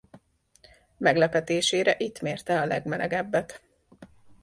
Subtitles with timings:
[0.97, 3.61] Meglepetésére itt mérte a legmelegebbet.